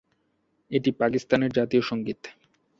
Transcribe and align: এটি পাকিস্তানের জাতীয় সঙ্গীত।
এটি 0.71 0.89
পাকিস্তানের 0.93 1.51
জাতীয় 1.51 1.81
সঙ্গীত। 1.81 2.21